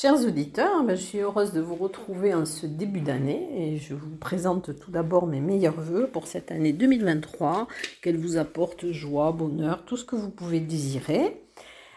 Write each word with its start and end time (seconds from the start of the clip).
Chers 0.00 0.24
auditeurs, 0.24 0.82
ben, 0.82 0.96
je 0.96 1.02
suis 1.02 1.18
heureuse 1.18 1.52
de 1.52 1.60
vous 1.60 1.74
retrouver 1.74 2.32
en 2.32 2.46
ce 2.46 2.64
début 2.64 3.02
d'année 3.02 3.50
et 3.54 3.76
je 3.76 3.92
vous 3.92 4.16
présente 4.16 4.78
tout 4.80 4.90
d'abord 4.90 5.26
mes 5.26 5.40
meilleurs 5.40 5.78
voeux 5.78 6.06
pour 6.06 6.26
cette 6.26 6.50
année 6.50 6.72
2023, 6.72 7.68
qu'elle 8.00 8.16
vous 8.16 8.38
apporte 8.38 8.92
joie, 8.92 9.30
bonheur, 9.32 9.84
tout 9.84 9.98
ce 9.98 10.06
que 10.06 10.16
vous 10.16 10.30
pouvez 10.30 10.58
désirer. 10.58 11.42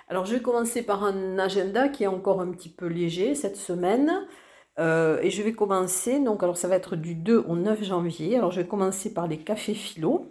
Alors 0.10 0.26
je 0.26 0.36
vais 0.36 0.42
commencer 0.42 0.82
par 0.82 1.06
un 1.06 1.40
agenda 1.40 1.88
qui 1.88 2.04
est 2.04 2.08
encore 2.08 2.42
un 2.42 2.52
petit 2.52 2.68
peu 2.68 2.88
léger 2.88 3.36
cette 3.36 3.56
semaine. 3.56 4.12
Euh, 4.80 5.22
et 5.22 5.30
je 5.30 5.42
vais 5.42 5.54
commencer, 5.54 6.20
donc 6.20 6.44
alors 6.44 6.58
ça 6.58 6.68
va 6.68 6.76
être 6.76 6.98
du 6.98 7.16
2 7.16 7.46
au 7.48 7.56
9 7.56 7.86
janvier. 7.86 8.36
Alors 8.36 8.52
je 8.52 8.60
vais 8.60 8.68
commencer 8.68 9.14
par 9.14 9.28
les 9.28 9.38
cafés 9.38 9.76
philo, 9.76 10.28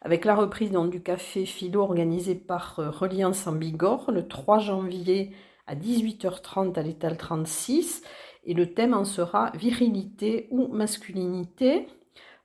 avec 0.00 0.24
la 0.24 0.36
reprise 0.36 0.70
du 0.70 1.02
café 1.02 1.44
philo 1.44 1.80
organisé 1.80 2.36
par 2.36 2.78
euh, 2.78 2.90
Reliance 2.90 3.48
en 3.48 3.52
Bigorre 3.52 4.12
le 4.12 4.28
3 4.28 4.60
janvier 4.60 5.32
à 5.66 5.74
18h30 5.74 6.78
à 6.78 6.82
l'étal 6.82 7.16
36 7.16 8.02
et 8.44 8.54
le 8.54 8.72
thème 8.72 8.94
en 8.94 9.04
sera 9.04 9.50
virilité 9.54 10.48
ou 10.50 10.68
masculinité. 10.68 11.88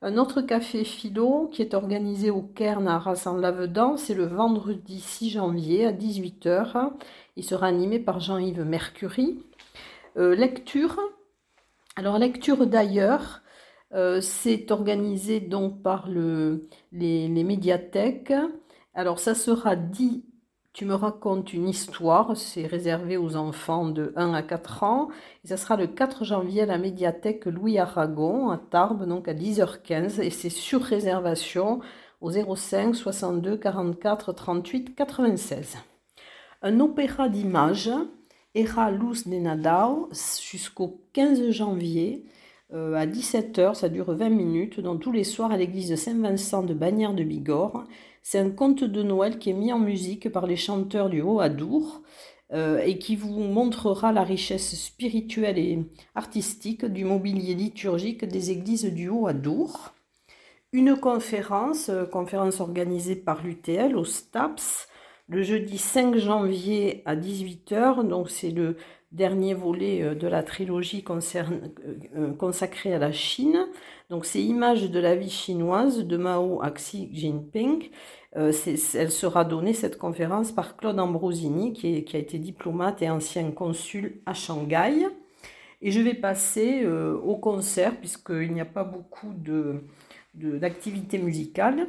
Un 0.02 0.18
autre 0.18 0.42
café 0.42 0.84
philo 0.84 1.48
qui 1.52 1.62
est 1.62 1.76
organisé 1.76 2.32
au 2.32 2.42
Cairn 2.42 2.88
à 2.88 2.96
Arras 2.96 3.24
en 3.28 3.38
Lavedan, 3.38 3.98
c'est 3.98 4.16
le 4.16 4.26
vendredi 4.26 5.00
6 5.00 5.30
janvier 5.30 5.86
à 5.86 5.92
18h. 5.92 6.92
Il 7.36 7.44
sera 7.44 7.68
animé 7.68 8.00
par 8.00 8.20
Jean-Yves 8.20 8.64
Mercury. 8.64 9.44
Euh, 10.18 10.36
lecture. 10.36 11.00
Alors 11.96 12.18
lecture 12.18 12.66
d'ailleurs, 12.66 13.44
euh, 13.94 14.22
c'est 14.22 14.72
organisé 14.72 15.40
donc 15.40 15.84
par 15.84 16.10
le, 16.10 16.68
les, 16.92 17.28
les 17.28 17.44
médiathèques. 17.44 18.34
Alors 18.96 19.20
ça 19.20 19.36
sera 19.36 19.76
dit 19.76 20.26
tu 20.74 20.86
me 20.86 20.96
racontes 20.96 21.52
une 21.54 21.68
histoire, 21.68 22.38
c'est 22.38 22.66
réservé 22.66 23.18
aux 23.18 23.36
enfants 23.36 23.90
de 23.90 24.14
1 24.16 24.34
à 24.34 24.42
4 24.42 24.84
ans. 24.84 25.10
Et 25.44 25.50
ça 25.50 25.58
sera 25.58 25.76
le 25.76 25.88
4 25.88 26.24
janvier 26.24 26.62
à 26.62 26.66
la 26.66 26.78
médiathèque 26.78 27.46
Louis 27.46 27.78
Aragon 27.78 28.50
à 28.50 28.58
Tarbes, 28.58 29.06
donc 29.06 29.28
à 29.28 29.34
10h15. 29.34 30.22
Et 30.22 30.30
c'est 30.30 30.50
sur 30.50 30.82
réservation 30.82 31.82
au 32.22 32.32
05 32.32 32.96
62 32.96 33.58
44 33.58 34.32
38 34.32 34.96
96. 34.96 35.78
Un 36.62 36.80
opéra 36.80 37.28
d'images, 37.28 37.92
Era 38.56 38.92
Luz 38.92 39.28
de 39.28 39.36
Nadao, 39.36 40.10
jusqu'au 40.42 41.02
15 41.14 41.50
janvier 41.50 42.24
euh, 42.74 42.96
à 42.96 43.06
17h, 43.06 43.76
ça 43.76 43.90
dure 43.90 44.14
20 44.14 44.30
minutes, 44.30 44.80
donc 44.80 45.02
tous 45.02 45.12
les 45.12 45.26
soirs 45.26 45.52
à 45.52 45.58
l'église 45.58 45.94
Saint-Vincent 45.96 46.64
de 46.64 46.74
Bagnères 46.74 47.14
de 47.14 47.24
Bigorre. 47.24 47.84
C'est 48.24 48.40
un 48.40 48.50
conte 48.50 48.84
de 48.84 49.04
Noël 49.04 49.40
qui 49.40 49.50
est 49.50 49.54
mis 49.54 49.74
en 49.74 49.80
musique 49.80 50.30
par 50.32 50.48
les 50.48 50.56
chanteurs 50.56 51.10
du 51.10 51.22
Haut-Adour 51.22 52.02
euh, 52.54 52.80
et 52.80 52.98
qui 52.98 53.18
vous 53.18 53.40
montrera 53.40 54.14
la 54.14 54.24
richesse 54.24 54.76
spirituelle 54.76 55.58
et 55.58 55.80
artistique 56.16 56.86
du 56.86 57.04
mobilier 57.04 57.56
liturgique 57.56 58.24
des 58.24 58.52
églises 58.52 58.86
du 58.86 59.10
Haut-Adour. 59.10 59.94
Une 60.72 60.96
conférence, 60.96 61.90
euh, 61.90 62.06
conférence 62.06 62.62
organisée 62.62 63.18
par 63.18 63.44
l'UTL 63.44 63.98
au 63.98 64.06
STAPS, 64.06 64.88
le 65.28 65.44
jeudi 65.44 65.78
5 65.78 66.16
janvier 66.16 67.02
à 67.06 67.18
18h. 67.18 68.08
Donc 68.08 68.30
c'est 68.30 68.52
le 68.52 68.78
dernier 69.12 69.54
volet 69.54 70.02
euh, 70.02 70.16
de 70.16 70.28
la 70.28 70.44
trilogie 70.44 71.04
consacrée 72.38 72.94
à 72.94 73.00
la 73.00 73.12
Chine. 73.12 73.68
Donc 74.10 74.26
c'est 74.26 74.42
Images 74.42 74.90
de 74.90 75.00
la 75.00 75.16
vie 75.16 75.30
chinoise 75.30 76.06
de 76.06 76.18
Mao 76.18 76.62
à 76.62 76.72
Xi 76.72 77.10
Jinping. 77.14 77.90
Euh, 78.38 78.54
elle 78.94 79.12
sera 79.12 79.44
donnée, 79.44 79.74
cette 79.74 79.98
conférence, 79.98 80.52
par 80.52 80.78
Claude 80.78 81.00
Ambrosini, 81.00 81.74
qui, 81.74 82.06
a 82.14 82.18
été 82.18 82.40
diplomate 82.40 83.02
et 83.02 83.10
ancien 83.10 83.52
consul 83.52 84.22
à 84.26 84.34
Shanghai. 84.34 85.08
Et 85.82 85.92
je 85.92 86.00
vais 86.00 86.14
passer 86.14 86.84
euh, 86.84 87.18
au 87.18 87.36
concert, 87.36 87.98
puisqu'il 87.98 88.54
n'y 88.54 88.62
a 88.62 88.66
pas 88.66 88.84
beaucoup 88.84 89.34
d'activités 90.34 91.18
de, 91.18 91.24
musicales. 91.24 91.88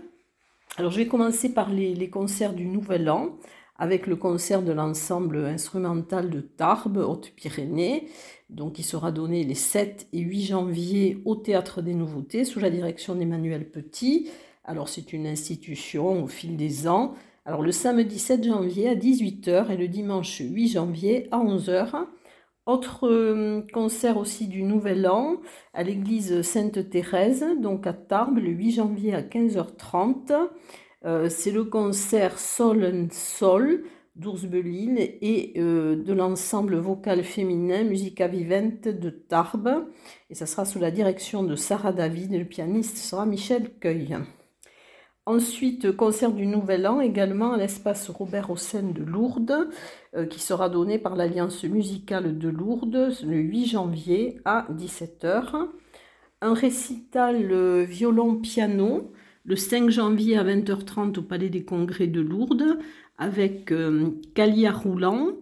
Alors 0.78 0.90
je 0.90 0.96
vais 0.96 1.06
commencer 1.06 1.52
par 1.52 1.70
les 1.70 2.08
concerts 2.08 2.54
du 2.54 2.64
Nouvel 2.64 3.10
An 3.10 3.36
avec 3.82 4.06
le 4.06 4.14
concert 4.14 4.62
de 4.62 4.70
l'ensemble 4.70 5.38
instrumental 5.44 6.30
de 6.30 6.40
Tarbes, 6.40 6.98
Haute-Pyrénées, 6.98 8.06
donc 8.48 8.74
qui 8.74 8.84
sera 8.84 9.10
donné 9.10 9.42
les 9.42 9.56
7 9.56 10.06
et 10.12 10.20
8 10.20 10.42
janvier 10.44 11.20
au 11.24 11.34
Théâtre 11.34 11.82
des 11.82 11.92
Nouveautés 11.92 12.44
sous 12.44 12.60
la 12.60 12.70
direction 12.70 13.16
d'Emmanuel 13.16 13.68
Petit. 13.68 14.30
Alors 14.62 14.88
c'est 14.88 15.12
une 15.12 15.26
institution 15.26 16.22
au 16.22 16.28
fil 16.28 16.56
des 16.56 16.86
ans. 16.86 17.14
Alors 17.44 17.60
le 17.60 17.72
samedi 17.72 18.20
7 18.20 18.44
janvier 18.44 18.88
à 18.88 18.94
18h 18.94 19.72
et 19.72 19.76
le 19.76 19.88
dimanche 19.88 20.38
8 20.38 20.68
janvier 20.68 21.26
à 21.32 21.38
11h. 21.38 22.06
Autre 22.66 23.08
euh, 23.08 23.62
concert 23.72 24.16
aussi 24.16 24.46
du 24.46 24.62
Nouvel 24.62 25.08
An 25.08 25.38
à 25.74 25.82
l'église 25.82 26.42
Sainte-Thérèse, 26.42 27.44
donc 27.60 27.88
à 27.88 27.94
Tarbes, 27.94 28.38
le 28.38 28.50
8 28.50 28.70
janvier 28.70 29.12
à 29.12 29.22
15h30. 29.22 30.50
Euh, 31.04 31.28
c'est 31.28 31.50
le 31.50 31.64
concert 31.64 32.38
Sol 32.38 32.84
and 32.84 33.08
Sol 33.10 33.82
d'Oursbelil 34.14 34.98
et 35.20 35.54
euh, 35.56 35.96
de 35.96 36.12
l'ensemble 36.12 36.76
vocal 36.76 37.24
féminin 37.24 37.82
Musica 37.82 38.28
Vivente 38.28 38.86
de 38.86 39.10
Tarbes. 39.10 39.86
Et 40.30 40.34
ça 40.34 40.46
sera 40.46 40.64
sous 40.64 40.78
la 40.78 40.90
direction 40.90 41.42
de 41.42 41.56
Sarah 41.56 41.92
David 41.92 42.32
et 42.34 42.38
le 42.38 42.44
pianiste 42.44 42.98
sera 42.98 43.26
Michel 43.26 43.70
Cueil. 43.80 44.18
Ensuite, 45.24 45.92
concert 45.92 46.32
du 46.32 46.46
Nouvel 46.46 46.86
An 46.86 47.00
également 47.00 47.52
à 47.52 47.56
l'espace 47.56 48.10
Robert 48.10 48.50
Hossein 48.50 48.90
de 48.92 49.02
Lourdes, 49.02 49.70
euh, 50.14 50.26
qui 50.26 50.40
sera 50.40 50.68
donné 50.68 50.98
par 50.98 51.16
l'Alliance 51.16 51.64
musicale 51.64 52.38
de 52.38 52.48
Lourdes 52.48 53.12
le 53.24 53.36
8 53.36 53.66
janvier 53.66 54.40
à 54.44 54.66
17h. 54.70 55.68
Un 56.42 56.54
récital 56.54 57.84
violon-piano 57.84 59.12
le 59.44 59.56
5 59.56 59.90
janvier 59.90 60.36
à 60.36 60.44
20h30 60.44 61.18
au 61.18 61.22
Palais 61.22 61.48
des 61.48 61.64
Congrès 61.64 62.06
de 62.06 62.20
Lourdes 62.20 62.78
avec 63.18 63.72
euh, 63.72 64.10
Calia 64.34 64.72
Roulant 64.72 65.32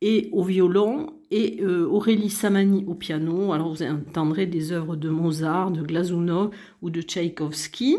et 0.00 0.28
au 0.32 0.42
violon 0.42 1.14
et 1.30 1.60
euh, 1.62 1.86
Aurélie 1.86 2.30
Samani 2.30 2.84
au 2.86 2.94
piano. 2.94 3.52
Alors 3.52 3.70
vous 3.70 3.82
entendrez 3.82 4.46
des 4.46 4.72
œuvres 4.72 4.96
de 4.96 5.08
Mozart, 5.08 5.70
de 5.70 5.82
Glazunov 5.82 6.50
ou 6.82 6.90
de 6.90 7.00
Tchaïkovski. 7.00 7.98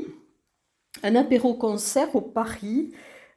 Un 1.03 1.15
apéro-concert 1.15 2.15
au 2.15 2.21
Paris, 2.21 2.91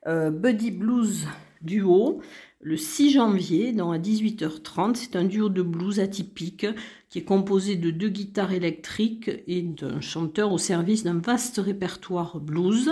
euh, 0.07 0.31
Buddy 0.31 0.71
Blues 0.71 1.27
Duo, 1.63 2.21
le 2.62 2.76
6 2.76 3.12
janvier, 3.12 3.69
à 3.71 3.98
18h30. 3.98 4.94
C'est 4.94 5.16
un 5.16 5.25
duo 5.25 5.48
de 5.48 5.62
blues 5.62 5.98
atypique 5.98 6.66
qui 7.09 7.19
est 7.19 7.25
composé 7.25 7.76
de 7.76 7.91
deux 7.91 8.10
guitares 8.10 8.53
électriques 8.53 9.31
et 9.47 9.62
d'un 9.62 10.00
chanteur 10.00 10.53
au 10.53 10.59
service 10.59 11.03
d'un 11.03 11.19
vaste 11.19 11.59
répertoire 11.59 12.38
blues 12.38 12.91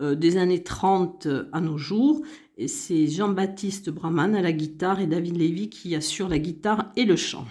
euh, 0.00 0.14
des 0.14 0.36
années 0.36 0.62
30 0.62 1.28
à 1.52 1.60
nos 1.60 1.78
jours. 1.78 2.22
Et 2.58 2.68
c'est 2.68 3.06
Jean-Baptiste 3.06 3.90
Brahman 3.90 4.34
à 4.34 4.42
la 4.42 4.52
guitare 4.52 5.00
et 5.00 5.06
David 5.06 5.36
Lévy 5.36 5.70
qui 5.70 5.94
assure 5.94 6.28
la 6.28 6.38
guitare 6.38 6.90
et 6.96 7.04
le 7.04 7.16
chant. 7.16 7.46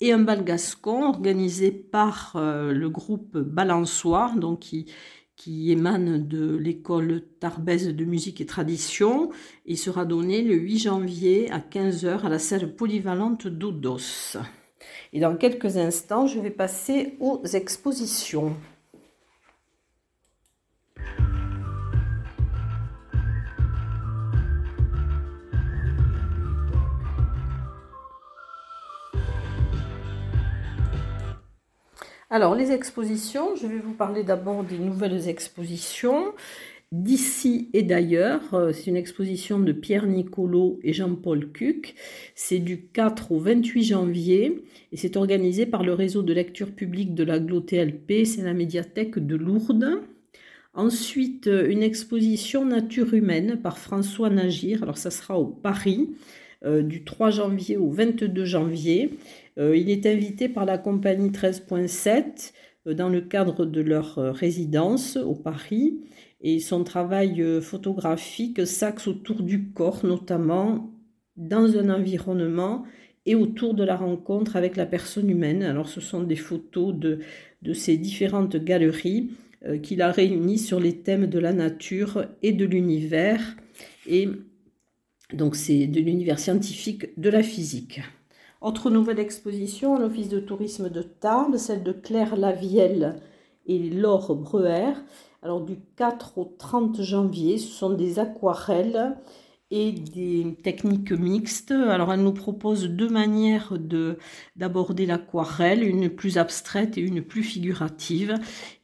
Et 0.00 0.12
un 0.12 0.18
bal 0.18 0.44
gascon 0.44 1.04
organisé 1.04 1.70
par 1.70 2.32
euh, 2.34 2.72
le 2.72 2.90
groupe 2.90 3.38
Balançoire, 3.38 4.36
donc 4.36 4.60
qui, 4.60 4.86
qui 5.36 5.72
émane 5.72 6.26
de 6.26 6.56
l'école 6.56 7.22
Tarbèze 7.40 7.88
de 7.88 8.04
musique 8.04 8.40
et 8.40 8.46
tradition 8.46 9.30
et 9.66 9.76
sera 9.76 10.04
donné 10.04 10.42
le 10.42 10.54
8 10.54 10.78
janvier 10.78 11.50
à 11.50 11.58
15h 11.58 12.20
à 12.24 12.28
la 12.28 12.38
salle 12.38 12.74
polyvalente 12.74 13.46
d'Odos. 13.46 14.36
Et 15.12 15.20
dans 15.20 15.36
quelques 15.36 15.76
instants, 15.76 16.26
je 16.26 16.40
vais 16.40 16.50
passer 16.50 17.16
aux 17.20 17.42
expositions. 17.44 18.54
Alors, 32.34 32.56
les 32.56 32.72
expositions, 32.72 33.54
je 33.54 33.68
vais 33.68 33.78
vous 33.78 33.92
parler 33.92 34.24
d'abord 34.24 34.64
des 34.64 34.76
nouvelles 34.76 35.28
expositions 35.28 36.34
d'ici 36.90 37.70
et 37.74 37.84
d'ailleurs. 37.84 38.54
Euh, 38.54 38.72
c'est 38.72 38.90
une 38.90 38.96
exposition 38.96 39.60
de 39.60 39.70
Pierre 39.70 40.08
Nicolo 40.08 40.80
et 40.82 40.92
Jean-Paul 40.92 41.52
Cuc. 41.52 41.94
C'est 42.34 42.58
du 42.58 42.86
4 42.86 43.30
au 43.30 43.38
28 43.38 43.84
janvier 43.84 44.64
et 44.90 44.96
c'est 44.96 45.16
organisé 45.16 45.64
par 45.64 45.84
le 45.84 45.94
réseau 45.94 46.22
de 46.22 46.32
lecture 46.32 46.72
publique 46.72 47.14
de 47.14 47.22
la 47.22 47.38
TLP. 47.38 48.24
C'est 48.24 48.42
la 48.42 48.52
médiathèque 48.52 49.20
de 49.20 49.36
Lourdes. 49.36 50.00
Ensuite, 50.74 51.46
euh, 51.46 51.70
une 51.70 51.84
exposition 51.84 52.64
nature 52.64 53.14
humaine 53.14 53.60
par 53.62 53.78
François 53.78 54.28
Nagir. 54.28 54.82
Alors, 54.82 54.98
ça 54.98 55.12
sera 55.12 55.38
au 55.38 55.46
Paris 55.46 56.10
euh, 56.64 56.82
du 56.82 57.04
3 57.04 57.30
janvier 57.30 57.76
au 57.76 57.90
22 57.90 58.44
janvier. 58.44 59.10
Euh, 59.58 59.76
il 59.76 59.90
est 59.90 60.06
invité 60.06 60.48
par 60.48 60.64
la 60.64 60.78
compagnie 60.78 61.30
13.7 61.30 62.52
euh, 62.86 62.94
dans 62.94 63.08
le 63.08 63.20
cadre 63.20 63.64
de 63.64 63.80
leur 63.80 64.18
euh, 64.18 64.32
résidence 64.32 65.16
au 65.16 65.34
Paris 65.34 66.00
et 66.40 66.60
son 66.60 66.84
travail 66.84 67.42
photographique 67.62 68.66
s'axe 68.66 69.08
autour 69.08 69.42
du 69.42 69.70
corps, 69.70 70.04
notamment 70.04 70.92
dans 71.36 71.78
un 71.78 71.88
environnement 71.88 72.84
et 73.24 73.34
autour 73.34 73.72
de 73.72 73.82
la 73.82 73.96
rencontre 73.96 74.56
avec 74.56 74.76
la 74.76 74.84
personne 74.84 75.30
humaine. 75.30 75.62
Alors 75.62 75.88
ce 75.88 76.02
sont 76.02 76.22
des 76.22 76.36
photos 76.36 76.94
de, 76.94 77.20
de 77.62 77.72
ces 77.72 77.96
différentes 77.96 78.56
galeries 78.56 79.30
qu'il 79.82 80.02
a 80.02 80.12
réunies 80.12 80.58
sur 80.58 80.80
les 80.80 80.98
thèmes 80.98 81.28
de 81.28 81.38
la 81.38 81.54
nature 81.54 82.26
et 82.42 82.52
de 82.52 82.66
l'univers. 82.66 83.56
Et 84.06 84.28
donc 85.32 85.56
c'est 85.56 85.86
de 85.86 86.00
l'univers 86.00 86.38
scientifique 86.38 87.18
de 87.18 87.30
la 87.30 87.42
physique. 87.42 88.02
Autre 88.64 88.88
nouvelle 88.88 89.18
exposition 89.18 89.94
à 89.94 89.98
l'Office 89.98 90.30
de 90.30 90.40
tourisme 90.40 90.88
de 90.88 91.02
Tarbes, 91.02 91.58
celle 91.58 91.82
de 91.82 91.92
Claire 91.92 92.34
Lavielle 92.34 93.20
et 93.66 93.78
Laure 93.90 94.34
Breuer. 94.34 94.94
Alors 95.42 95.60
du 95.60 95.76
4 95.96 96.38
au 96.38 96.46
30 96.46 97.02
janvier, 97.02 97.58
ce 97.58 97.68
sont 97.68 97.90
des 97.90 98.18
aquarelles 98.18 99.18
et 99.70 99.92
des 99.92 100.56
techniques 100.62 101.12
mixtes. 101.12 101.72
Alors 101.72 102.10
elle 102.10 102.22
nous 102.22 102.32
propose 102.32 102.84
deux 102.84 103.10
manières 103.10 103.74
de 103.78 104.16
d'aborder 104.56 105.04
l'aquarelle, 105.04 105.82
une 105.82 106.08
plus 106.08 106.38
abstraite 106.38 106.96
et 106.96 107.02
une 107.02 107.20
plus 107.20 107.42
figurative. 107.42 108.34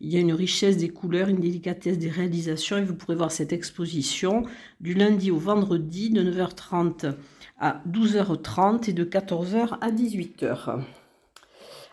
Il 0.02 0.12
y 0.12 0.18
a 0.18 0.20
une 0.20 0.34
richesse 0.34 0.76
des 0.76 0.90
couleurs, 0.90 1.28
une 1.28 1.40
délicatesse 1.40 1.96
des 1.96 2.10
réalisations 2.10 2.76
et 2.76 2.84
vous 2.84 2.96
pourrez 2.96 3.16
voir 3.16 3.32
cette 3.32 3.54
exposition 3.54 4.42
du 4.78 4.92
lundi 4.92 5.30
au 5.30 5.38
vendredi 5.38 6.10
de 6.10 6.22
9h30 6.22 7.14
à 7.60 7.82
12h30 7.88 8.88
et 8.88 8.92
de 8.92 9.04
14h 9.04 9.78
à 9.80 9.90
18h. 9.90 10.80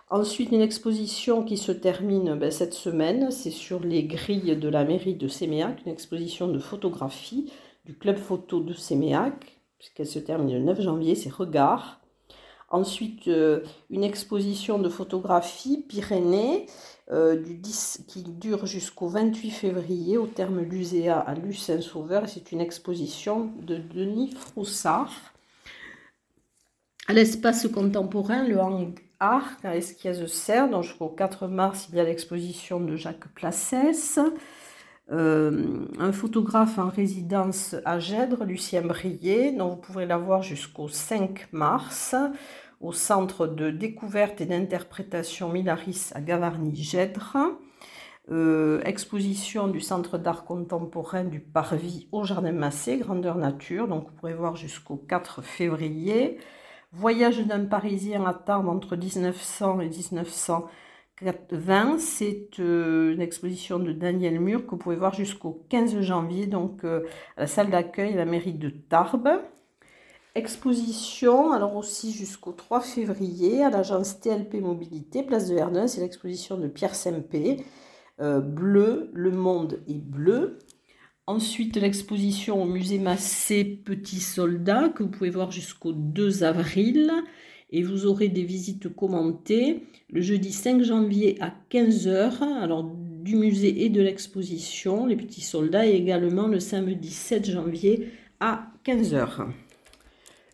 Ensuite, 0.10 0.54
une 0.54 0.62
exposition 0.62 1.44
qui 1.44 1.58
se 1.58 1.74
termine 1.74 2.36
ben, 2.36 2.50
cette 2.50 2.74
semaine, 2.74 3.30
c'est 3.30 3.52
sur 3.52 3.82
les 3.82 4.04
grilles 4.06 4.56
de 4.56 4.70
la 4.70 4.86
mairie 4.86 5.16
de 5.16 5.28
Séméac, 5.28 5.82
une 5.86 5.92
exposition 5.92 6.48
de 6.48 6.60
photographie 6.60 7.52
du 7.86 7.94
club 7.94 8.16
photo 8.18 8.62
de 8.62 8.74
Séméac, 8.74 9.60
puisqu'elle 9.78 10.08
se 10.08 10.20
termine 10.20 10.54
le 10.54 10.64
9 10.64 10.82
janvier, 10.82 11.16
c'est 11.16 11.30
Regard. 11.30 12.00
Ensuite, 12.70 13.28
euh, 13.28 13.62
une 13.90 14.04
exposition 14.06 14.80
de 14.80 14.88
photographie 14.88 15.86
Pyrénées 15.88 16.68
euh, 17.12 17.36
du 17.36 17.56
10, 17.56 18.06
qui 18.08 18.24
dure 18.24 18.66
jusqu'au 18.66 19.08
28 19.08 19.52
février 19.52 20.18
au 20.18 20.28
terme 20.28 20.62
Luséa 20.62 21.20
à 21.20 21.36
Lucin-Sauveur. 21.36 22.28
C'est 22.28 22.54
une 22.54 22.62
exposition 22.62 23.52
de 23.62 23.78
Denis 23.78 24.32
Froussard. 24.32 25.34
L'espace 27.10 27.68
contemporain, 27.70 28.44
le 28.44 28.60
hang 28.60 29.00
Arc 29.22 29.64
à 29.64 29.76
de 29.76 30.26
Serre. 30.26 30.70
Donc 30.70 30.84
jusqu'au 30.84 31.08
4 31.08 31.48
mars, 31.48 31.88
il 31.90 31.96
y 31.96 32.00
a 32.02 32.04
l'exposition 32.04 32.82
de 32.82 32.98
Jacques 32.98 33.30
Placès. 33.34 34.20
Euh, 35.10 35.86
un 36.00 36.12
photographe 36.12 36.78
en 36.78 36.90
résidence 36.90 37.78
à 37.86 38.00
Gèdre, 38.00 38.44
Lucien 38.44 38.82
Brier, 38.82 39.54
dont 39.54 39.70
vous 39.70 39.76
pourrez 39.78 40.06
la 40.06 40.18
voir 40.18 40.44
jusqu'au 40.44 40.90
5 40.90 41.48
mars 41.54 42.14
au 42.82 42.92
Centre 42.92 43.48
de 43.48 43.70
découverte 43.70 44.42
et 44.42 44.46
d'interprétation 44.46 45.48
Milaris 45.48 46.10
à 46.14 46.20
Gavarnie-Gèdre. 46.20 47.38
Euh, 48.30 48.82
exposition 48.84 49.70
du 49.70 49.80
Centre 49.80 50.18
d'art 50.18 50.44
contemporain 50.44 51.24
du 51.24 51.40
Parvis 51.40 52.10
au 52.12 52.26
Jardin 52.26 52.52
Massé, 52.52 52.98
grandeur 52.98 53.38
nature, 53.38 53.88
donc 53.88 54.10
vous 54.10 54.16
pourrez 54.18 54.34
voir 54.34 54.58
jusqu'au 54.58 54.98
4 54.98 55.42
février. 55.42 56.38
Voyage 56.94 57.46
d'un 57.46 57.66
Parisien 57.66 58.26
à 58.26 58.34
Tarbes 58.34 58.70
entre 58.70 58.96
1900 58.96 59.82
et 59.82 59.90
1920. 59.90 62.00
C'est 62.00 62.50
euh, 62.60 63.14
une 63.14 63.22
exposition 63.22 63.78
de 63.78 63.92
Daniel 63.92 64.40
Mur 64.40 64.66
que 64.66 64.72
vous 64.72 64.78
pouvez 64.78 64.96
voir 64.96 65.14
jusqu'au 65.14 65.66
15 65.70 66.00
janvier, 66.00 66.48
donc 66.48 66.86
euh, 66.86 67.06
à 67.36 67.42
la 67.42 67.48
salle 67.48 67.72
d'accueil 67.72 68.14
de 68.14 68.18
la 68.18 68.26
mairie 68.26 68.54
de 68.54 68.70
Tarbes. 68.70 69.42
Exposition, 70.34 71.52
alors 71.52 71.76
aussi 71.76 72.14
jusqu'au 72.14 72.54
3 72.54 72.80
février, 72.80 73.64
à 73.64 73.70
l'agence 73.70 74.22
TLP 74.22 74.62
Mobilité, 74.62 75.24
place 75.24 75.50
de 75.50 75.56
Verdun, 75.56 75.88
c'est 75.88 76.00
l'exposition 76.00 76.58
de 76.58 76.68
Pierre 76.68 76.96
Sempé, 76.96 77.66
euh, 78.22 78.40
Bleu, 78.40 79.10
le 79.14 79.32
monde 79.32 79.82
est 79.88 80.00
bleu. 80.00 80.58
Ensuite, 81.30 81.76
l'exposition 81.76 82.64
au 82.64 82.66
musée 82.66 83.00
Massé 83.00 83.66
Petits 83.66 84.22
Soldats 84.22 84.88
que 84.88 85.04
vous 85.04 85.10
pouvez 85.10 85.30
voir 85.30 85.52
jusqu'au 85.52 85.92
2 85.92 86.46
avril. 86.46 87.12
Et 87.70 87.84
vous 87.84 88.06
aurez 88.06 88.30
des 88.30 88.46
visites 88.46 88.88
commentées 88.88 89.84
le 90.10 90.22
jeudi 90.22 90.54
5 90.54 90.84
janvier 90.84 91.38
à 91.42 91.54
15h, 91.70 92.42
alors 92.62 92.86
du 92.86 93.36
musée 93.36 93.84
et 93.84 93.90
de 93.90 94.02
l'exposition, 94.02 95.06
les 95.06 95.18
petits 95.18 95.42
soldats, 95.42 95.86
et 95.86 95.96
également 95.96 96.48
le 96.48 96.62
samedi 96.62 97.12
7 97.12 97.52
janvier 97.52 98.08
à 98.40 98.70
15h. 98.86 99.48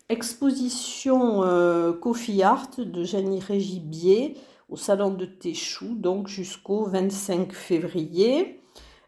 Exposition 0.08 1.44
euh, 1.44 1.92
Coffee 1.92 2.42
Art 2.42 2.70
de 2.78 3.04
Jenny 3.04 3.38
Régibier 3.38 4.34
au 4.68 4.76
salon 4.76 5.14
de 5.14 5.24
Téchou, 5.24 5.94
donc 5.94 6.26
jusqu'au 6.26 6.86
25 6.86 7.52
février. 7.52 8.58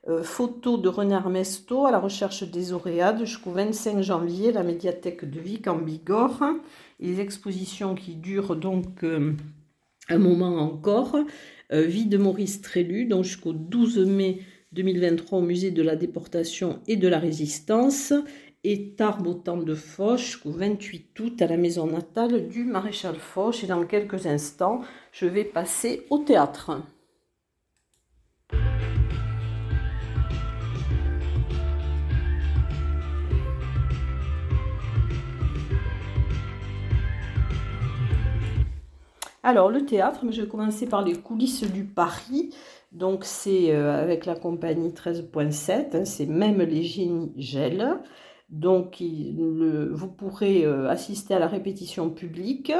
Euh, 0.08 0.22
photo 0.22 0.78
de 0.78 0.88
Renard 0.88 1.30
Mesto 1.30 1.84
à 1.84 1.90
la 1.90 1.98
recherche 1.98 2.44
des 2.44 2.72
auréades 2.72 3.24
jusqu'au 3.24 3.50
25 3.50 4.02
janvier, 4.02 4.52
la 4.52 4.62
médiathèque 4.62 5.28
de 5.28 5.40
Vic 5.40 5.66
en 5.66 5.78
Bigorre. 5.78 6.44
les 7.00 7.20
expositions 7.20 7.96
qui 7.96 8.14
durent 8.14 8.54
donc 8.54 9.02
euh, 9.02 9.32
un 10.08 10.18
moment 10.18 10.58
encore. 10.58 11.16
Euh, 11.72 11.82
vie 11.82 12.06
de 12.06 12.18
Maurice 12.18 12.60
Trélu, 12.60 13.06
donc 13.06 13.24
jusqu'au 13.24 13.52
12 13.52 14.06
mai 14.06 14.42
2023 14.70 15.40
au 15.40 15.42
musée 15.42 15.72
de 15.72 15.82
la 15.82 15.96
déportation 15.96 16.78
et 16.86 16.96
de 16.96 17.08
la 17.08 17.18
résistance. 17.18 18.12
Et 18.62 18.94
Tarbes 18.94 19.26
au 19.26 19.34
temps 19.34 19.56
de 19.56 19.74
Foch 19.74 20.20
jusqu'au 20.20 20.52
28 20.52 21.18
août 21.18 21.42
à 21.42 21.48
la 21.48 21.56
maison 21.56 21.86
natale 21.86 22.46
du 22.46 22.62
maréchal 22.62 23.16
Foch. 23.16 23.64
Et 23.64 23.66
dans 23.66 23.84
quelques 23.84 24.26
instants, 24.26 24.82
je 25.10 25.26
vais 25.26 25.44
passer 25.44 26.06
au 26.10 26.18
théâtre. 26.18 26.80
Alors, 39.46 39.70
le 39.70 39.86
théâtre, 39.86 40.24
je 40.28 40.42
vais 40.42 40.48
commencer 40.48 40.86
par 40.86 41.04
les 41.04 41.14
coulisses 41.14 41.62
du 41.62 41.84
Paris. 41.84 42.52
Donc, 42.90 43.24
c'est 43.24 43.72
euh, 43.72 44.02
avec 44.02 44.26
la 44.26 44.34
compagnie 44.34 44.88
13.7, 44.88 45.96
hein, 45.96 46.04
c'est 46.04 46.26
même 46.26 46.58
les 46.62 46.82
génies 46.82 47.32
gel. 47.36 48.00
Donc, 48.50 49.00
vous 49.00 50.08
pourrez 50.08 50.64
euh, 50.64 50.90
assister 50.90 51.32
à 51.32 51.38
la 51.38 51.46
répétition 51.46 52.10
publique. 52.10 52.72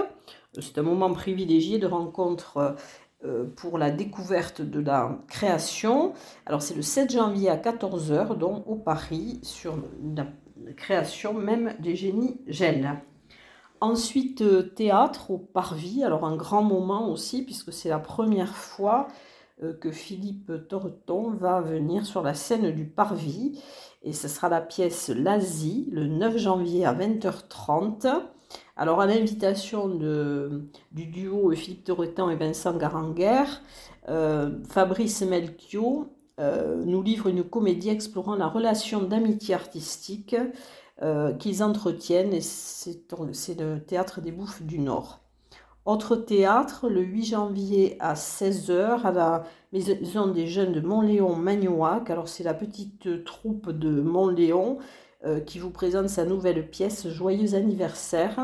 C'est 0.59 0.77
un 0.79 0.83
moment 0.83 1.13
privilégié 1.13 1.79
de 1.79 1.87
rencontre 1.87 2.75
euh, 3.25 3.45
pour 3.57 3.79
la 3.79 3.93
découverte 3.93 4.61
de 4.61 4.81
la 4.81 5.21
création. 5.29 6.15
Alors, 6.47 6.63
c'est 6.63 6.75
le 6.75 6.83
7 6.83 7.13
janvier 7.13 7.49
à 7.49 7.59
14h, 7.59 8.37
donc 8.37 8.67
au 8.67 8.75
Paris, 8.75 9.39
sur 9.45 9.79
la 10.17 10.27
création 10.77 11.33
même 11.33 11.75
des 11.79 11.95
génies 11.95 12.41
gel. 12.49 12.99
Ensuite, 13.81 14.41
euh, 14.41 14.63
théâtre 14.63 15.31
au 15.31 15.39
Parvis, 15.39 16.03
alors 16.03 16.25
un 16.25 16.37
grand 16.37 16.63
moment 16.63 17.11
aussi, 17.11 17.43
puisque 17.43 17.73
c'est 17.73 17.91
la 17.91 17.99
première 17.99 18.57
fois 18.57 19.09
euh, 19.63 19.75
que 19.75 19.91
Philippe 19.91 20.51
Torreton 20.69 21.31
va 21.31 21.61
venir 21.61 22.07
sur 22.07 22.23
la 22.23 22.33
scène 22.33 22.71
du 22.71 22.87
Parvis. 22.87 23.61
Et 24.03 24.13
ce 24.13 24.29
sera 24.29 24.49
la 24.49 24.63
pièce 24.63 25.11
L'Asie, 25.11 25.89
le 25.93 26.07
9 26.07 26.39
janvier 26.39 26.87
à 26.87 26.95
20h30. 26.95 28.23
Alors, 28.77 29.01
à 29.01 29.07
l'invitation 29.07 29.89
du 29.89 31.07
duo 31.07 31.51
Philippe 31.53 31.85
Torreton 31.85 32.31
et 32.31 32.37
Vincent 32.37 32.77
Garanguer, 32.77 33.45
euh, 34.09 34.51
Fabrice 34.69 35.23
Melchior 35.23 36.07
nous 36.39 37.03
livre 37.03 37.29
une 37.29 37.43
comédie 37.43 37.89
explorant 37.89 38.37
la 38.37 38.47
relation 38.47 39.03
d'amitié 39.03 39.55
artistique 39.55 40.37
euh, 41.03 41.35
qu'ils 41.35 41.63
entretiennent 41.63 42.33
et 42.33 42.41
c'est 42.41 43.05
le 43.59 43.79
théâtre 43.79 44.21
des 44.21 44.33
Bouffes 44.33 44.63
du 44.63 44.79
Nord. 44.79 45.21
Autre 45.85 46.17
théâtre, 46.17 46.89
le 46.89 47.03
8 47.03 47.25
janvier 47.27 47.97
à 48.01 48.15
16h 48.15 49.03
à 49.03 49.13
la 49.13 49.45
Maison 49.73 50.27
des 50.27 50.47
Jeunes 50.47 50.73
de 50.73 50.81
Montléon-Magnoac. 50.81 52.11
Alors 52.11 52.29
c'est 52.29 52.45
la 52.45 52.55
petite 52.55 53.25
troupe 53.25 53.71
de 53.71 54.01
Montléon 54.01 54.79
euh, 55.25 55.39
qui 55.41 55.59
vous 55.59 55.71
présente 55.71 56.09
sa 56.09 56.25
nouvelle 56.25 56.69
pièce 56.69 57.09
Joyeux 57.09 57.55
anniversaire. 57.55 58.41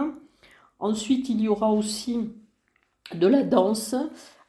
Ensuite, 0.78 1.28
il 1.30 1.40
y 1.40 1.48
aura 1.48 1.70
aussi 1.72 2.30
de 3.14 3.26
la 3.26 3.44
danse. 3.44 3.94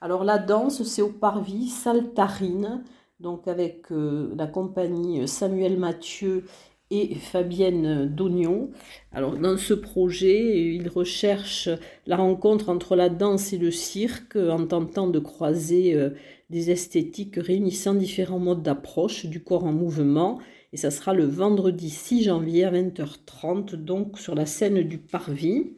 Alors 0.02 0.24
la 0.24 0.38
danse, 0.40 0.84
c'est 0.84 1.02
au 1.02 1.10
Parvis, 1.10 1.70
Saltarine, 1.70 2.84
donc 3.20 3.48
avec 3.48 3.92
euh, 3.92 4.34
la 4.36 4.48
compagnie 4.48 5.28
Samuel 5.28 5.80
Mathieu 5.80 6.46
et 6.92 7.16
Fabienne 7.16 8.08
Dognon. 8.08 8.70
Alors 9.12 9.38
dans 9.38 9.58
ce 9.58 9.74
projet, 9.74 10.74
il 10.74 10.88
recherche 10.90 11.70
la 12.06 12.18
rencontre 12.18 12.70
entre 12.70 12.96
la 12.96 13.10
danse 13.10 13.54
et 13.54 13.58
le 13.58 13.72
cirque 13.72 14.36
en 14.36 14.68
tentant 14.68 15.08
de 15.08 15.20
croiser 15.20 15.96
euh, 15.96 16.12
des 16.50 16.72
esthétiques 16.72 17.38
réunissant 17.38 17.96
différents 17.96 18.40
modes 18.40 18.64
d'approche 18.64 19.26
du 19.26 19.44
corps 19.44 19.66
en 19.66 19.74
mouvement. 19.74 20.40
Et 20.72 20.78
ça 20.78 20.92
sera 20.92 21.14
le 21.14 21.26
vendredi 21.26 21.90
6 21.90 22.24
janvier 22.24 22.66
à 22.66 22.72
20h30, 22.72 23.76
donc 23.76 24.20
sur 24.20 24.36
la 24.36 24.46
scène 24.46 24.82
du 24.82 24.98
Parvis. 24.98 25.74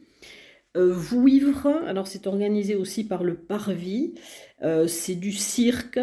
Euh, 0.76 0.92
Vouivre, 0.92 1.68
alors 1.86 2.08
c'est 2.08 2.28
organisé 2.28 2.76
aussi 2.76 3.06
par 3.06 3.24
le 3.24 3.36
Parvis, 3.36 4.14
euh, 4.62 4.88
c'est 4.88 5.16
du 5.16 5.32
cirque. 5.32 6.00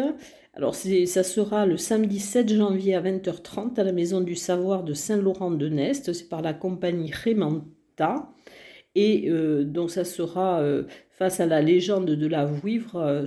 Alors 0.53 0.75
ça 0.75 1.23
sera 1.23 1.65
le 1.65 1.77
samedi 1.77 2.19
7 2.19 2.53
janvier 2.53 2.95
à 2.95 3.01
20h30 3.01 3.79
à 3.79 3.83
la 3.83 3.91
Maison 3.91 4.21
du 4.21 4.35
Savoir 4.35 4.83
de 4.83 4.93
Saint-Laurent-de-Nest, 4.93 6.13
c'est 6.13 6.29
par 6.29 6.41
la 6.41 6.53
compagnie 6.53 7.11
Remanta. 7.11 8.31
Et 8.95 9.29
euh, 9.29 9.63
donc 9.63 9.89
ça 9.89 10.05
sera 10.05 10.63
face 11.09 11.39
à 11.39 11.47
la 11.47 11.61
légende 11.61 12.11
de 12.11 12.27
la 12.27 12.45
Vouivre 12.45 13.25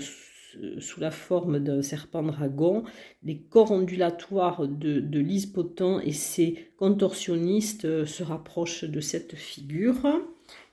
sous 0.78 1.00
la 1.00 1.10
forme 1.10 1.58
d'un 1.58 1.82
serpent 1.82 2.22
dragon, 2.22 2.84
les 3.22 3.38
corps 3.38 3.70
ondulatoires 3.70 4.66
de, 4.66 5.00
de 5.00 5.18
Lise 5.18 5.46
Poton 5.46 6.00
et 6.00 6.12
ses 6.12 6.70
contorsionnistes 6.76 8.04
se 8.04 8.22
rapprochent 8.22 8.84
de 8.84 9.00
cette 9.00 9.34
figure. 9.34 9.96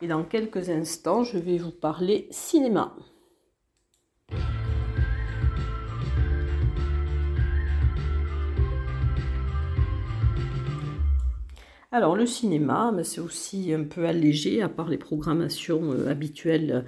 Et 0.01 0.07
dans 0.07 0.23
quelques 0.23 0.69
instants, 0.69 1.23
je 1.23 1.37
vais 1.37 1.57
vous 1.57 1.71
parler 1.71 2.27
cinéma. 2.31 2.95
Alors 11.93 12.15
le 12.15 12.25
cinéma, 12.25 12.91
c'est 13.03 13.21
aussi 13.21 13.71
un 13.71 13.83
peu 13.83 14.05
allégé, 14.05 14.63
à 14.63 14.67
part 14.67 14.89
les 14.89 14.97
programmations 14.97 15.91
euh, 15.91 16.09
habituelles 16.09 16.85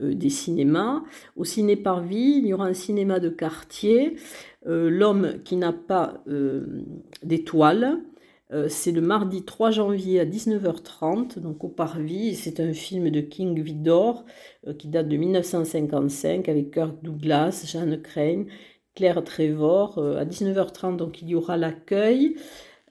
euh, 0.00 0.14
des 0.14 0.30
cinémas. 0.30 1.02
Au 1.36 1.44
Ciné 1.44 1.78
il 2.10 2.46
y 2.46 2.54
aura 2.54 2.64
un 2.64 2.72
cinéma 2.72 3.20
de 3.20 3.28
quartier, 3.28 4.16
euh, 4.66 4.88
L'homme 4.88 5.42
qui 5.44 5.56
n'a 5.56 5.74
pas 5.74 6.24
d'étoile, 7.22 8.00
c'est 8.68 8.92
le 8.92 9.02
mardi 9.02 9.44
3 9.44 9.72
janvier 9.72 10.20
à 10.20 10.24
19h30, 10.24 11.38
donc 11.38 11.62
au 11.62 11.68
Parvis. 11.68 12.34
C'est 12.34 12.58
un 12.58 12.72
film 12.72 13.10
de 13.10 13.20
King 13.20 13.60
Vidor 13.60 14.24
qui 14.78 14.88
date 14.88 15.08
de 15.08 15.16
1955 15.16 16.48
avec 16.48 16.70
Kirk 16.72 17.02
Douglas, 17.02 17.64
Jeanne 17.66 18.00
Crane, 18.00 18.46
Claire 18.94 19.22
Trevor. 19.22 19.98
À 19.98 20.24
19h30, 20.24 20.96
donc 20.96 21.20
il 21.20 21.28
y 21.28 21.34
aura 21.34 21.56
l'accueil. 21.56 22.36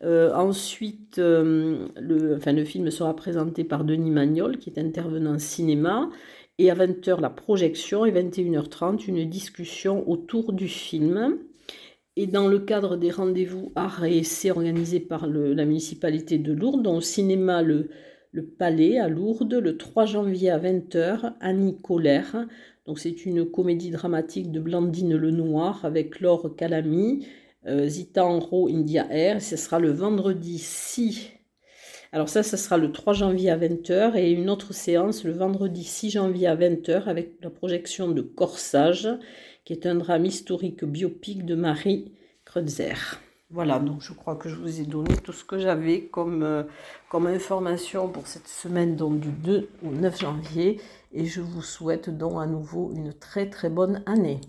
Ensuite, 0.04 1.18
le, 1.18 1.90
le 1.98 2.66
film 2.66 2.92
sera 2.92 3.16
présenté 3.16 3.64
par 3.64 3.84
Denis 3.84 4.12
Magnol, 4.12 4.58
qui 4.58 4.70
est 4.70 4.80
intervenant 4.80 5.40
cinéma. 5.40 6.10
Et 6.58 6.72
à 6.72 6.75
20h, 6.75 7.20
la 7.20 7.30
projection 7.30 8.06
et 8.06 8.12
21h30, 8.12 9.08
une 9.08 9.25
discussion 9.25 10.10
autour 10.10 10.54
du 10.54 10.68
film. 10.68 11.40
Et 12.16 12.28
dans 12.28 12.48
le 12.48 12.60
cadre 12.60 12.96
des 12.96 13.12
rendez-vous 13.12 13.74
art 13.75 14.06
et 14.06 14.22
organisés 14.50 15.02
par 15.02 15.28
la 15.28 15.66
municipalité 15.66 16.38
de 16.38 16.54
Lourdes, 16.54 16.88
au 16.88 17.02
cinéma 17.02 17.62
le, 17.62 17.90
Palais 18.58 19.00
à 19.00 19.10
Lourdes, 19.10 19.54
le 19.54 19.78
3 19.78 20.06
janvier 20.06 20.50
à 20.50 20.60
20h, 20.60 21.34
Annie 21.42 21.78
Colère. 21.82 22.48
Donc 22.86 23.00
c'est 23.00 23.25
une 23.25 23.50
comédie 23.50 23.92
dramatique 23.92 24.52
de 24.52 24.62
Blandine 24.62 25.18
Lenoir 25.18 25.84
avec 25.84 26.22
Laure 26.22 26.56
Calamy, 26.56 27.25
euh, 27.25 27.45
Zita 27.67 28.25
Enro, 28.25 28.67
India 28.67 29.07
Air. 29.10 29.41
Ce 29.41 29.57
sera 29.57 29.79
le 29.79 29.91
vendredi 29.91 30.60
6. 30.60 31.31
Alors 32.12 32.29
ça, 32.29 32.43
ce 32.43 32.55
sera 32.55 32.77
le 32.77 32.91
3 32.91 33.13
janvier 33.13 33.50
à 33.50 33.57
20h 33.57 34.15
et 34.15 34.31
une 34.31 34.50
autre 34.50 34.74
séance 34.74 35.25
le 35.25 35.34
vendredi 35.34 35.84
6 35.84 36.12
janvier 36.12 36.48
à 36.48 36.55
20h 36.55 37.05
avec 37.07 37.34
la 37.41 37.50
projection 37.50 38.07
de 38.10 38.22
Corsage 38.22 39.10
qui 39.65 39.74
est 39.74 39.86
un 39.86 39.95
drame 39.95 40.25
historique 40.25 40.86
biopic 40.86 41.45
de 41.45 41.55
Marie 41.55 42.13
Kreutzer. 42.45 43.19
Voilà, 43.50 43.79
donc 43.79 44.01
je 44.01 44.13
crois 44.13 44.36
que 44.36 44.48
je 44.48 44.55
vous 44.55 44.79
ai 44.79 44.86
donné 44.86 45.15
tout 45.17 45.34
ce 45.34 45.43
que 45.43 45.60
j'avais 45.60 46.03
comme, 46.03 46.43
euh, 46.43 46.63
comme 47.10 47.27
information 47.27 48.07
pour 48.07 48.27
cette 48.27 48.48
semaine 48.48 48.95
donc 48.95 49.19
du 49.19 49.29
2 49.29 49.69
au 49.84 49.91
9 49.91 50.19
janvier 50.19 50.79
et 51.12 51.25
je 51.25 51.41
vous 51.41 51.62
souhaite 51.62 52.10
donc 52.10 52.41
à 52.41 52.45
nouveau 52.45 52.91
une 52.95 53.13
très 53.13 53.50
très 53.50 53.69
bonne 53.69 54.03
année. 54.05 54.39